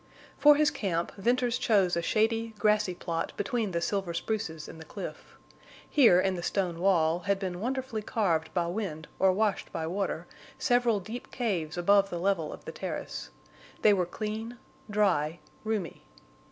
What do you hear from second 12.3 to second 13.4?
of the terrace.